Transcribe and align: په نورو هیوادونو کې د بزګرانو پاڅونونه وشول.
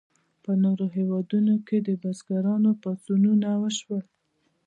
په 0.43 0.51
نورو 0.63 0.85
هیوادونو 0.95 1.53
کې 1.67 1.77
د 1.87 1.89
بزګرانو 2.01 2.71
پاڅونونه 2.81 3.49
وشول. 3.63 4.03